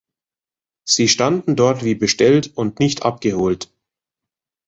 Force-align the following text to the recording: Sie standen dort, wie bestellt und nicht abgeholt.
Sie 0.83 1.07
standen 1.07 1.55
dort, 1.55 1.83
wie 1.83 1.93
bestellt 1.93 2.57
und 2.57 2.79
nicht 2.79 3.03
abgeholt. 3.03 3.69